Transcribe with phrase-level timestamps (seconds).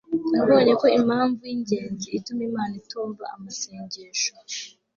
[0.31, 4.33] nabonye ko impamvu y'ingenzi ituma imana itumva amasengesho